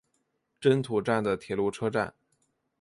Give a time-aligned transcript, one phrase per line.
[0.59, 2.11] 真土站的铁路车站。